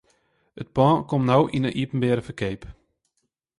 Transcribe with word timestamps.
It 0.61 0.69
pân 0.75 0.97
komt 1.09 1.27
no 1.27 1.37
yn 1.57 1.67
'e 1.67 1.71
iepenbiere 1.81 2.23
ferkeap. 2.27 2.61